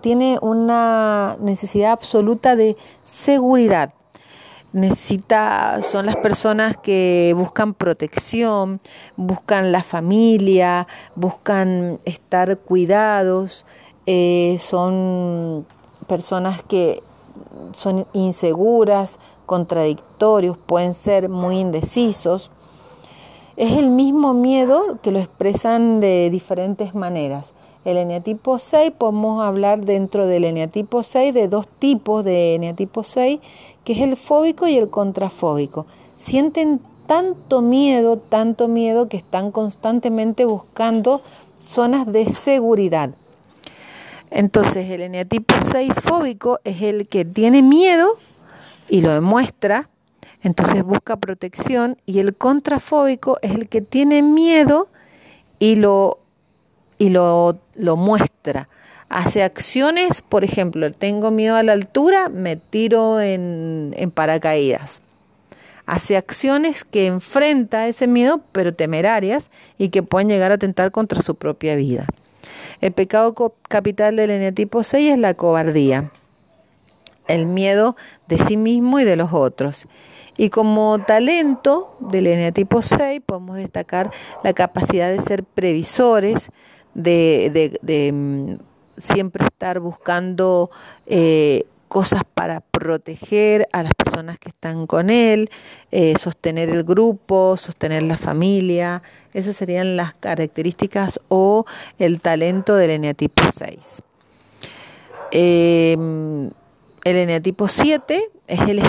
tiene 0.01 0.39
una 0.43 1.37
necesidad 1.41 1.93
absoluta 1.93 2.55
de 2.55 2.77
seguridad. 3.03 3.95
Necesita, 4.73 5.81
son 5.83 6.05
las 6.05 6.17
personas 6.17 6.77
que 6.77 7.35
buscan 7.37 7.73
protección, 7.73 8.81
buscan 9.17 9.73
la 9.73 9.83
familia, 9.83 10.87
buscan 11.15 11.99
estar 12.05 12.59
cuidados, 12.59 13.65
eh, 14.05 14.59
son 14.61 15.67
personas 16.07 16.63
que 16.63 17.03
son 17.73 18.07
inseguras, 18.13 19.19
contradictorios, 19.47 20.57
pueden 20.57 20.95
ser 20.95 21.29
muy 21.29 21.59
indecisos. 21.59 22.51
Es 23.57 23.77
el 23.77 23.89
mismo 23.89 24.35
miedo 24.35 24.99
que 25.03 25.11
lo 25.11 25.19
expresan 25.19 26.01
de 26.01 26.31
diferentes 26.31 26.95
maneras. 26.95 27.55
El 27.85 27.97
eneatipo 27.97 28.59
6, 28.59 28.93
podemos 28.99 29.43
hablar 29.43 29.85
dentro 29.85 30.27
del 30.27 30.45
eneatipo 30.45 31.03
6 31.03 31.33
de 31.33 31.49
dos 31.49 31.67
tipos 31.67 32.25
de 32.25 32.55
eneatipo 32.55 33.03
6, 33.03 33.41
que 33.85 33.93
es 33.95 34.01
el 34.01 34.17
fóbico 34.17 34.67
y 34.67 34.77
el 34.77 34.91
contrafóbico. 34.91 35.87
Sienten 36.19 36.81
tanto 37.07 37.63
miedo, 37.63 38.19
tanto 38.19 38.69
miedo 38.69 39.09
que 39.09 39.17
están 39.17 39.51
constantemente 39.51 40.45
buscando 40.45 41.23
zonas 41.59 42.07
de 42.13 42.27
seguridad. 42.27 43.11
Entonces 44.31 44.91
el 44.91 45.03
eneatipo 45.03 45.55
6 45.61 45.93
fóbico 46.03 46.61
es 46.65 46.83
el 46.83 47.09
que 47.09 47.25
tiene 47.25 47.63
miedo 47.63 48.19
y 48.89 49.01
lo 49.01 49.13
demuestra, 49.13 49.89
entonces 50.43 50.83
busca 50.83 51.17
protección 51.17 51.97
y 52.07 52.21
el 52.21 52.35
contrafóbico 52.35 53.39
es 53.43 53.53
el 53.53 53.69
que 53.69 53.81
tiene 53.81 54.23
miedo 54.23 54.89
y 55.59 55.77
lo, 55.77 56.19
y 56.99 57.11
lo, 57.11 57.59
lo 57.75 57.97
muestra. 57.97 58.69
Hace 59.09 59.43
acciones, 59.43 60.21
por 60.21 60.45
ejemplo, 60.45 60.93
tengo 60.93 61.31
miedo 61.31 61.57
a 61.57 61.63
la 61.63 61.73
altura, 61.73 62.29
me 62.29 62.57
tiro 62.57 63.21
en, 63.21 63.95
en 63.97 64.11
paracaídas. 64.11 65.03
Hace 65.87 66.19
acciones 66.19 66.85
que 66.85 67.07
enfrenta 67.07 67.89
ese 67.89 68.07
miedo, 68.07 68.43
pero 68.53 68.75
temerarias, 68.75 69.51
y 69.79 69.89
que 69.89 70.03
pueden 70.03 70.29
llegar 70.29 70.53
a 70.53 70.57
atentar 70.57 70.91
contra 70.93 71.23
su 71.23 71.35
propia 71.35 71.75
vida. 71.77 72.07
El 72.81 72.93
pecado 72.93 73.35
capital 73.69 74.17
del 74.17 74.31
eneatipo 74.31 74.83
6 74.83 75.13
es 75.13 75.19
la 75.19 75.35
cobardía, 75.35 76.11
el 77.27 77.47
miedo 77.47 77.97
de 78.29 78.39
sí 78.39 78.57
mismo 78.57 79.01
y 79.01 79.05
de 79.05 79.17
los 79.17 79.33
otros. 79.33 79.87
Y 80.37 80.51
como 80.51 81.01
talento 81.01 81.97
del 81.99 82.29
eneatipo 82.29 82.81
6 82.81 83.21
podemos 83.27 83.57
destacar 83.57 84.13
la 84.45 84.53
capacidad 84.53 85.11
de 85.11 85.21
ser 85.21 85.43
previsores, 85.43 86.53
de, 86.95 88.11
mm, 88.13 88.55
siempre 88.97 89.45
estar 89.45 89.81
buscando 89.81 90.71
eh, 91.07 91.67
cosas 91.89 92.23
para 92.35 92.61
proteger 92.61 93.69
a 93.73 93.83
las 93.83 93.93
personas 93.95 94.39
que 94.39 94.51
están 94.51 94.87
con 94.87 95.11
él, 95.11 95.51
eh, 95.91 96.15
sostener 96.19 96.69
el 96.69 96.85
grupo, 96.85 97.57
sostener 97.57 98.03
la 98.03 98.17
familia. 98.17 99.03
Esas 99.35 99.57
serían 99.57 99.97
las 99.97 100.15
características 100.15 101.21
o 101.29 101.65
el 101.99 102.21
talento 102.21 102.77
del 102.77 102.91
eneatipo 102.91 103.43
6. 103.57 104.03
Em, 105.31 106.51
el 107.05 107.17
eneatipo 107.17 107.69
7 107.69 108.23
es 108.47 108.61
el, 108.61 108.83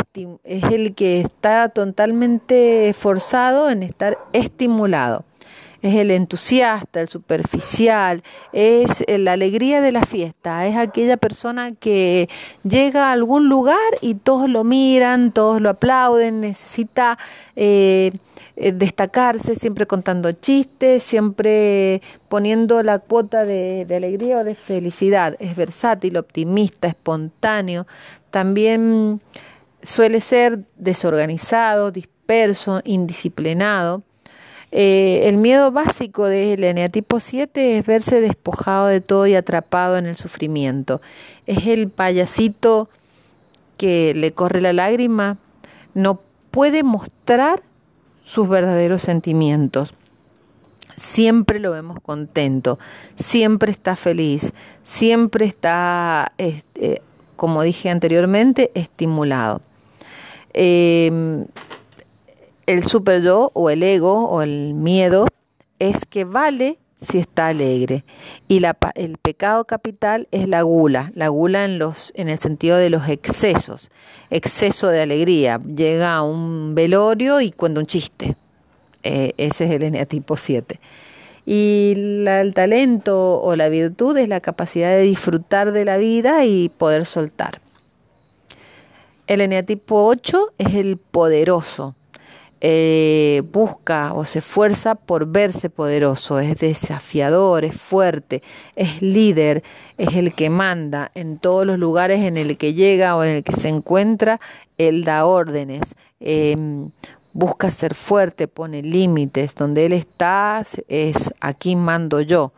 es 0.43 0.63
el 0.63 0.95
que 0.95 1.21
está 1.21 1.69
totalmente 1.69 2.93
forzado 2.97 3.69
en 3.69 3.83
estar 3.83 4.17
estimulado 4.33 5.25
es 5.81 5.95
el 5.95 6.11
entusiasta, 6.11 7.01
el 7.01 7.09
superficial, 7.09 8.21
es 8.51 9.03
la 9.07 9.33
alegría 9.33 9.81
de 9.81 9.91
la 9.91 10.05
fiesta, 10.05 10.67
es 10.67 10.75
aquella 10.75 11.17
persona 11.17 11.73
que 11.73 12.29
llega 12.63 13.09
a 13.09 13.11
algún 13.13 13.47
lugar 13.47 13.77
y 14.01 14.15
todos 14.15 14.49
lo 14.49 14.63
miran, 14.63 15.31
todos 15.31 15.61
lo 15.61 15.69
aplauden, 15.69 16.41
necesita 16.41 17.17
eh, 17.55 18.11
eh, 18.55 18.71
destacarse, 18.73 19.55
siempre 19.55 19.87
contando 19.87 20.31
chistes, 20.33 21.03
siempre 21.03 22.01
poniendo 22.27 22.83
la 22.83 22.99
cuota 22.99 23.45
de 23.45 23.85
alegría 23.95 24.39
o 24.39 24.43
de 24.43 24.55
felicidad, 24.55 25.35
es 25.39 25.55
versátil, 25.55 26.17
optimista, 26.17 26.87
espontáneo, 26.87 27.87
también 28.31 29.21
suele 29.81 30.19
ser 30.19 30.59
desorganizado, 30.75 31.91
disperso, 31.91 32.81
indisciplinado 32.83 34.03
eh, 34.71 35.23
el 35.25 35.37
miedo 35.37 35.71
básico 35.71 36.25
del 36.25 36.63
eneatipo 36.63 37.19
7 37.19 37.79
es 37.79 37.85
verse 37.85 38.21
despojado 38.21 38.87
de 38.87 39.01
todo 39.01 39.25
y 39.25 39.35
atrapado 39.35 39.97
en 39.97 40.05
el 40.05 40.15
sufrimiento. 40.15 41.01
Es 41.47 41.65
el 41.65 41.89
payasito 41.89 42.87
que 43.77 44.13
le 44.13 44.31
corre 44.33 44.61
la 44.61 44.73
lágrima, 44.73 45.37
no 45.93 46.19
puede 46.51 46.83
mostrar 46.83 47.63
sus 48.23 48.47
verdaderos 48.47 49.01
sentimientos. 49.01 49.95
Siempre 50.97 51.59
lo 51.59 51.71
vemos 51.71 51.99
contento, 52.01 52.77
siempre 53.17 53.71
está 53.71 53.95
feliz, 53.95 54.51
siempre 54.83 55.45
está, 55.45 56.33
este, 56.37 57.01
como 57.37 57.63
dije 57.63 57.89
anteriormente, 57.89 58.69
estimulado. 58.75 59.61
Eh, 60.53 61.45
el 62.69 62.83
super 62.83 63.23
yo 63.23 63.49
o 63.55 63.71
el 63.71 63.81
ego 63.81 64.29
o 64.29 64.43
el 64.43 64.75
miedo 64.75 65.25
es 65.79 66.05
que 66.05 66.23
vale 66.23 66.77
si 67.01 67.17
está 67.17 67.47
alegre. 67.47 68.03
Y 68.47 68.61
el 68.93 69.17
pecado 69.17 69.65
capital 69.65 70.27
es 70.29 70.47
la 70.47 70.61
gula, 70.61 71.11
la 71.15 71.29
gula 71.29 71.65
en, 71.65 71.79
los, 71.79 72.11
en 72.15 72.29
el 72.29 72.37
sentido 72.37 72.77
de 72.77 72.91
los 72.91 73.09
excesos, 73.09 73.89
exceso 74.29 74.89
de 74.89 75.01
alegría. 75.01 75.59
Llega 75.65 76.21
un 76.21 76.75
velorio 76.75 77.41
y 77.41 77.51
cuenta 77.51 77.79
un 77.79 77.87
chiste. 77.87 78.35
Eh, 79.01 79.33
ese 79.37 79.65
es 79.65 79.71
el 79.71 79.81
eneatipo 79.81 80.37
7. 80.37 80.79
Y 81.47 81.93
el 82.27 82.53
talento 82.53 83.41
o 83.41 83.55
la 83.55 83.69
virtud 83.69 84.15
es 84.15 84.29
la 84.29 84.41
capacidad 84.41 84.91
de 84.91 85.01
disfrutar 85.01 85.71
de 85.71 85.85
la 85.85 85.97
vida 85.97 86.45
y 86.45 86.69
poder 86.69 87.07
soltar. 87.07 87.61
El 89.25 89.41
eneatipo 89.41 90.05
8 90.05 90.53
es 90.59 90.75
el 90.75 90.97
poderoso. 90.97 91.95
Eh, 92.61 93.41
busca 93.53 94.11
o 94.13 94.25
se 94.25 94.39
esfuerza 94.39 94.95
por 94.95 95.25
verse 95.27 95.69
poderoso, 95.69 96.39
es 96.39 96.59
desafiador, 96.59 97.63
es 97.63 97.75
fuerte, 97.75 98.43
es 98.75 99.01
líder, 99.01 99.63
es 99.97 100.15
el 100.15 100.33
que 100.33 100.49
manda 100.49 101.09
en 101.15 101.37
todos 101.37 101.65
los 101.65 101.79
lugares 101.79 102.19
en 102.19 102.35
el 102.35 102.57
que 102.57 102.73
llega 102.73 103.15
o 103.15 103.23
en 103.23 103.37
el 103.37 103.43
que 103.45 103.53
se 103.53 103.69
encuentra, 103.69 104.41
él 104.77 105.05
da 105.05 105.25
órdenes, 105.25 105.95
em, 106.19 106.91
busca 107.31 107.71
ser 107.71 107.95
fuerte, 107.95 108.49
pone 108.49 108.81
límites, 108.81 109.55
donde 109.55 109.85
él 109.85 109.93
está 109.93 110.65
es 110.89 111.33
aquí 111.39 111.77
mando 111.77 112.19
yo, 112.19 112.51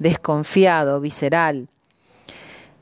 desconfiado, 0.00 1.00
visceral. 1.00 1.68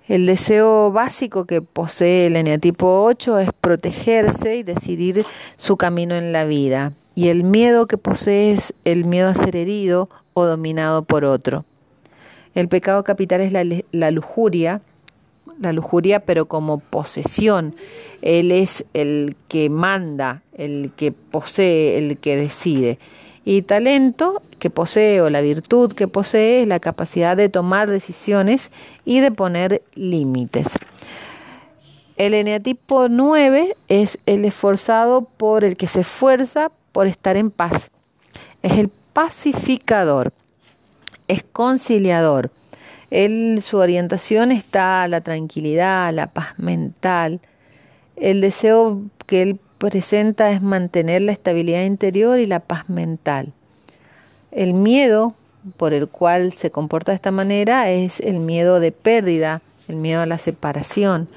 El 0.09 0.27
deseo 0.27 0.91
básico 0.91 1.45
que 1.45 1.63
posee 1.63 2.27
el 2.27 2.37
eneatipo 2.37 3.05
8 3.05 3.39
es 3.39 3.51
protegerse 3.61 4.57
y 4.57 4.65
decidir 4.65 5.25
su 5.57 5.77
camino 5.77 6.17
en 6.17 6.33
la 6.33 6.45
vida. 6.45 6.93
Y 7.15 7.29
el 7.29 7.45
miedo 7.45 7.87
que 7.87 7.99
posee 7.99 8.53
es 8.53 8.75
el 8.85 9.05
miedo 9.05 9.29
a 9.29 9.35
ser 9.35 9.55
herido 9.55 10.09
o 10.35 10.45
dominado 10.45 11.03
por 11.05 11.25
otro. 11.25 11.65
El 12.55 12.69
pecado 12.69 13.05
capital 13.05 13.43
es 13.43 13.53
la, 13.53 13.65
la 13.93 14.11
lujuria, 14.11 14.81
la 15.61 15.73
lujuria 15.73 16.21
pero 16.21 16.47
como 16.47 16.81
posesión. 16.81 17.77
Él 18.23 18.51
es 18.51 18.85
el 18.95 19.37
que 19.47 19.71
manda, 19.71 20.43
el 20.55 20.93
que 20.97 21.13
posee, 21.13 21.99
el 21.99 22.19
que 22.19 22.37
decide. 22.37 22.99
Y 23.45 23.63
talento 23.63 24.43
que 24.59 24.71
posee 24.71 25.21
o 25.21 25.31
la 25.31 25.41
virtud 25.41 25.93
que 25.93 26.07
posee 26.07 26.63
es 26.63 26.69
la 26.69 26.79
capacidad 26.79 27.37
de 27.37 27.49
tomar 27.49 27.91
decisiones 27.91 28.71
y 29.05 29.21
de 29.21 29.33
poner 29.33 29.83
límites. 29.95 30.69
El 32.17 32.35
eneatipo 32.35 33.09
9 33.09 33.77
es 33.89 34.19
el 34.27 34.45
esforzado 34.45 35.23
por 35.23 35.65
el 35.65 35.77
que 35.77 35.89
se 35.89 36.01
esfuerza 36.03 36.71
por 36.93 37.07
estar 37.07 37.37
en 37.37 37.51
paz. 37.51 37.91
Es 38.63 38.79
el 38.79 38.91
pacificador, 39.13 40.33
es 41.27 41.43
conciliador. 41.43 42.51
Su 43.61 43.79
orientación 43.79 44.53
está 44.53 45.03
a 45.03 45.09
la 45.09 45.21
tranquilidad, 45.21 46.07
a 46.07 46.13
la 46.13 46.29
paz 46.29 46.59
mental. 46.59 47.41
El 48.17 48.41
deseo 48.41 49.03
que 49.27 49.43
él 49.43 49.61
presenta 49.83 50.53
es 50.53 50.63
mantener 50.63 51.23
la 51.23 51.33
estabilidad 51.33 51.83
interior 51.83 52.39
y 52.39 52.47
la 52.47 52.61
paz 52.61 52.89
mental. 52.89 53.53
El 54.53 54.75
miedo 54.75 55.35
por 55.77 55.93
el 55.93 56.07
cual 56.07 56.53
se 56.53 56.71
comporta 56.71 57.11
de 57.11 57.17
esta 57.17 57.33
manera 57.33 57.91
es 57.91 58.21
el 58.21 58.39
miedo 58.39 58.79
de 58.79 58.93
pérdida, 58.93 59.61
el 59.89 59.97
miedo 59.97 60.23
a 60.23 60.27
la 60.27 60.39
separación, 60.39 61.29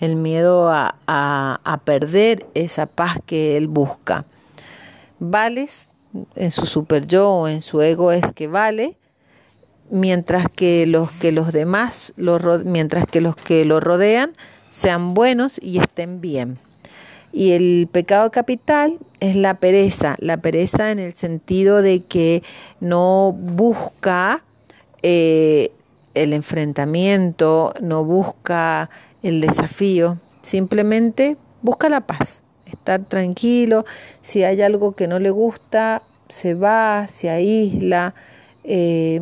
el 0.00 0.16
miedo 0.16 0.68
a, 0.70 0.96
a, 1.06 1.80
perder 1.86 2.44
esa 2.52 2.84
paz 2.84 3.16
que 3.24 3.56
él 3.56 3.68
busca. 3.68 4.26
Vales 5.18 5.88
en 6.36 6.50
su 6.50 6.66
super 6.66 7.06
yo 7.06 7.30
o 7.30 7.48
en 7.48 7.62
su 7.62 7.80
ego 7.80 8.12
es 8.12 8.32
que 8.32 8.48
vale, 8.48 8.98
mientras 9.88 10.50
que 10.54 10.84
los 10.86 11.10
que 11.10 11.32
los 11.32 11.52
demás, 11.52 12.12
mientras 12.66 13.06
que 13.06 13.22
los 13.22 13.34
que 13.34 13.64
lo 13.64 13.80
rodean 13.80 14.34
sean 14.68 15.14
buenos 15.14 15.58
y 15.62 15.78
estén 15.78 16.20
bien. 16.20 16.58
Y 17.36 17.50
el 17.50 17.88
pecado 17.90 18.30
capital 18.30 18.96
es 19.18 19.34
la 19.34 19.54
pereza, 19.54 20.14
la 20.20 20.36
pereza 20.36 20.92
en 20.92 21.00
el 21.00 21.14
sentido 21.14 21.82
de 21.82 22.04
que 22.04 22.44
no 22.78 23.32
busca 23.32 24.44
eh, 25.02 25.72
el 26.14 26.32
enfrentamiento, 26.32 27.74
no 27.80 28.04
busca 28.04 28.88
el 29.24 29.40
desafío, 29.40 30.20
simplemente 30.42 31.36
busca 31.60 31.88
la 31.88 32.02
paz, 32.02 32.44
estar 32.66 33.04
tranquilo, 33.04 33.84
si 34.22 34.44
hay 34.44 34.62
algo 34.62 34.94
que 34.94 35.08
no 35.08 35.18
le 35.18 35.30
gusta, 35.30 36.02
se 36.28 36.54
va, 36.54 37.08
se 37.10 37.30
aísla, 37.30 38.14
eh, 38.62 39.20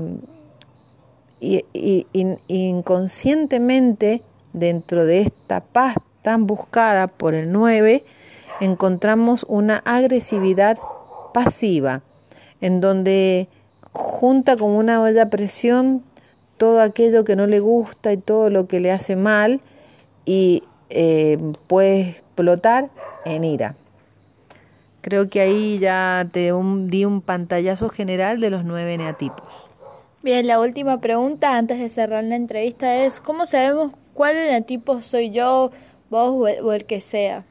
y, 1.41 1.65
y 1.73 2.07
inconscientemente 2.49 4.21
dentro 4.53 5.07
de 5.07 5.23
esta 5.23 5.65
paz 5.65 5.97
tan 6.23 6.47
buscada 6.47 7.09
por 7.09 7.35
el 7.35 7.53
9, 7.53 8.05
encontramos 8.61 9.45
una 9.49 9.79
agresividad 9.85 10.79
pasiva, 11.35 12.03
en 12.61 12.81
donde 12.81 13.49
junta 13.93 14.57
como 14.57 14.79
una 14.79 15.03
olla 15.03 15.27
presión 15.27 16.05
todo 16.57 16.81
aquello 16.81 17.25
que 17.25 17.37
no 17.37 17.47
le 17.47 17.61
gusta 17.61 18.13
y 18.13 18.17
todo 18.17 18.49
lo 18.49 18.69
que 18.69 18.81
le 18.81 18.93
hace 18.93 19.17
mal 19.17 19.61
y 20.25 20.63
eh, 20.91 21.39
puede 21.67 22.11
explotar 22.11 22.91
en 23.25 23.45
ira. 23.45 23.77
Creo 25.01 25.29
que 25.29 25.41
ahí 25.41 25.81
ya 25.81 26.25
te 26.31 26.53
di 26.53 27.05
un 27.05 27.21
pantallazo 27.21 27.89
general 27.89 28.41
de 28.41 28.51
los 28.51 28.65
nueve 28.65 28.97
neatipos. 28.97 29.69
Bien, 30.23 30.47
la 30.47 30.61
última 30.61 31.01
pregunta 31.01 31.57
antes 31.57 31.81
de 31.81 31.89
cerrar 31.89 32.23
la 32.23 32.37
entrevista 32.37 32.95
es, 32.95 33.19
¿cómo 33.19 33.45
sabemos 33.45 33.93
cuál 34.15 34.37
eneatipo 34.37 35.01
soy 35.01 35.33
yo? 35.33 35.73
Vos 36.13 36.47
o 36.63 36.73
el, 36.73 36.85
que 36.85 37.01
sea. 37.01 37.45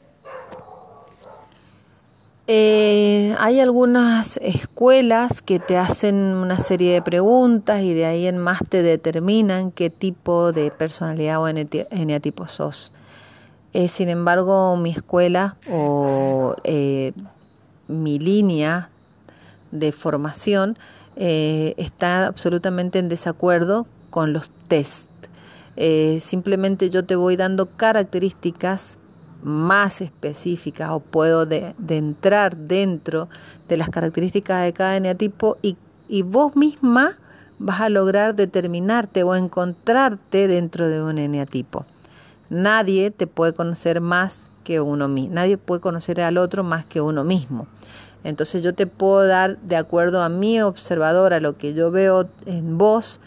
Eh, 2.48 3.36
hay 3.40 3.60
algunas 3.60 4.38
escuelas 4.38 5.42
que 5.42 5.60
te 5.60 5.78
hacen 5.78 6.16
una 6.16 6.60
serie 6.60 6.94
de 6.94 7.02
preguntas 7.02 7.82
y 7.82 7.94
de 7.94 8.06
ahí 8.06 8.28
en 8.28 8.38
más 8.38 8.60
te 8.70 8.84
determinan 8.84 9.72
qué 9.72 9.90
tipo 9.90 10.52
de 10.52 10.70
personalidad 10.70 11.42
o 11.42 11.48
eneatipo 11.48 12.48
sos. 12.48 12.94
Eh, 13.74 13.88
sin 13.88 14.10
embargo, 14.10 14.78
mi 14.78 14.92
escuela 14.92 15.58
o 15.72 16.56
eh, 16.64 17.14
mi 17.88 18.20
línea 18.20 18.90
de 19.72 19.92
formación 19.92 20.78
está 21.16 22.26
absolutamente 22.26 22.98
en 23.00 23.10
desacuerdo 23.10 23.86
con 24.10 24.34
los 24.34 24.50
test 24.68 25.11
eh, 25.76 26.20
simplemente 26.22 26.90
yo 26.90 27.06
te 27.06 27.16
voy 27.16 27.36
dando 27.36 27.76
características 27.78 28.98
más 29.44 30.02
específicas 30.02 30.92
o 30.92 31.00
puedo 31.00 31.46
de, 31.46 31.74
entrar 31.90 32.56
dentro 32.56 33.30
de 33.68 33.78
las 33.78 33.90
características 33.90 34.64
de 34.64 34.74
cada 34.74 34.98
eneatipo 34.98 35.58
y, 35.62 35.78
y 36.08 36.22
vos 36.22 36.56
misma 36.56 37.18
vas 37.58 37.82
a 37.82 37.90
lograr 37.90 38.36
determinarte 38.36 39.24
o 39.24 39.36
encontrarte 39.36 40.48
dentro 40.48 40.88
de 40.88 41.02
un 41.02 41.18
eneatipo. 41.18 41.86
Nadie 42.50 43.12
te 43.12 43.28
puede 43.28 43.54
conocer 43.54 44.02
más 44.02 44.50
que 44.64 44.82
uno 44.82 45.08
mismo, 45.08 45.36
nadie 45.36 45.58
puede 45.58 45.82
conocer 45.82 46.22
al 46.22 46.38
otro 46.38 46.64
más 46.64 46.86
que 46.86 47.02
uno 47.02 47.24
mismo. 47.24 47.68
Entonces 48.24 48.62
yo 48.62 48.74
te 48.74 48.86
puedo 48.88 49.26
dar, 49.26 49.58
de 49.60 49.76
acuerdo 49.76 50.22
a 50.22 50.30
mi 50.30 50.62
observador, 50.62 51.34
a 51.34 51.40
lo 51.40 51.58
que 51.58 51.74
yo 51.74 51.92
veo 51.92 52.30
en 52.46 52.78
vos, 52.78 53.20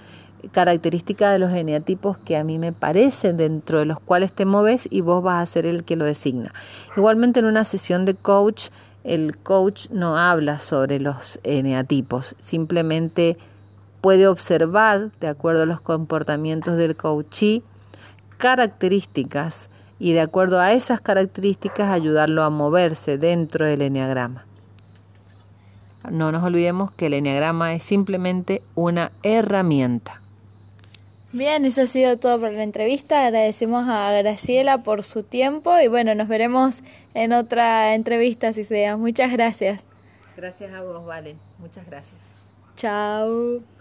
características 0.52 1.32
de 1.32 1.38
los 1.38 1.52
eneatipos 1.52 2.18
que 2.18 2.36
a 2.36 2.44
mí 2.44 2.58
me 2.58 2.72
parecen 2.72 3.36
dentro 3.36 3.78
de 3.78 3.86
los 3.86 4.00
cuales 4.00 4.32
te 4.32 4.44
mueves 4.44 4.88
y 4.90 5.00
vos 5.00 5.22
vas 5.22 5.42
a 5.42 5.52
ser 5.52 5.66
el 5.66 5.84
que 5.84 5.96
lo 5.96 6.04
designa. 6.04 6.52
Igualmente 6.96 7.40
en 7.40 7.46
una 7.46 7.64
sesión 7.64 8.04
de 8.04 8.14
coach, 8.14 8.68
el 9.04 9.36
coach 9.36 9.88
no 9.90 10.16
habla 10.16 10.60
sobre 10.60 11.00
los 11.00 11.38
eneatipos, 11.42 12.36
simplemente 12.40 13.36
puede 14.00 14.26
observar, 14.26 15.12
de 15.20 15.28
acuerdo 15.28 15.62
a 15.62 15.66
los 15.66 15.80
comportamientos 15.80 16.76
del 16.76 16.96
coachee, 16.96 17.62
características 18.36 19.70
y 19.98 20.12
de 20.12 20.20
acuerdo 20.20 20.60
a 20.60 20.72
esas 20.72 21.00
características 21.00 21.90
ayudarlo 21.90 22.42
a 22.42 22.50
moverse 22.50 23.16
dentro 23.16 23.64
del 23.64 23.82
eneagrama. 23.82 24.44
No 26.10 26.32
nos 26.32 26.42
olvidemos 26.42 26.92
que 26.92 27.06
el 27.06 27.14
eneagrama 27.14 27.74
es 27.74 27.82
simplemente 27.82 28.62
una 28.74 29.12
herramienta. 29.22 30.20
Bien, 31.34 31.64
eso 31.64 31.82
ha 31.82 31.86
sido 31.86 32.16
todo 32.16 32.38
por 32.38 32.52
la 32.52 32.62
entrevista. 32.62 33.26
Agradecemos 33.26 33.88
a 33.88 34.12
Graciela 34.12 34.84
por 34.84 35.02
su 35.02 35.24
tiempo 35.24 35.76
y 35.80 35.88
bueno, 35.88 36.14
nos 36.14 36.28
veremos 36.28 36.84
en 37.12 37.32
otra 37.32 37.96
entrevista 37.96 38.52
si 38.52 38.62
sea. 38.62 38.96
Muchas 38.96 39.32
gracias. 39.32 39.88
Gracias 40.36 40.72
a 40.72 40.82
vos, 40.82 41.04
Vale. 41.04 41.34
Muchas 41.58 41.86
gracias. 41.86 42.32
Chao. 42.76 43.73